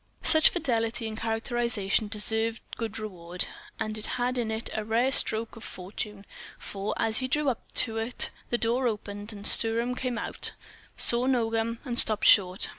[0.23, 3.45] Such fidelity in characterization deserved good reward,
[3.79, 6.25] and had in it a rare stroke of fortune;
[6.57, 10.53] for as he drew up to it, the door opened, and Sturm came out,
[10.97, 12.67] saw Nogam, and stopped short.